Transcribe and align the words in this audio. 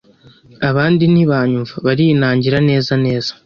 abandi 0.69 1.03
ntibanyumva 1.13 1.75
barinangira 1.85 2.57
neza 2.69 2.93
neza. 3.05 3.31